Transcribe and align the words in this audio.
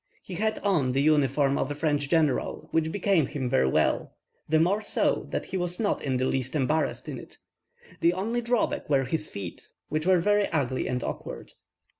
He 0.23 0.33
had 0.33 0.57
on 0.63 0.93
the 0.93 1.01
uniform 1.03 1.59
of 1.59 1.69
a 1.69 1.75
French 1.75 2.09
general, 2.09 2.69
which 2.71 2.91
became 2.91 3.27
him 3.27 3.47
very 3.47 3.67
well; 3.69 4.15
the 4.49 4.59
more 4.59 4.81
so, 4.81 5.27
that 5.29 5.45
he 5.45 5.57
was 5.57 5.79
not 5.79 6.01
in 6.01 6.17
the 6.17 6.25
least 6.25 6.55
embarrassed 6.55 7.07
in 7.07 7.19
it. 7.19 7.37
The 7.99 8.13
only 8.13 8.41
drawback 8.41 8.89
were 8.89 9.03
his 9.03 9.29
feet, 9.29 9.67
which 9.89 10.07
were 10.07 10.17
very 10.17 10.47
ugly 10.47 10.87
and 10.87 11.03
awkward. 11.03 11.51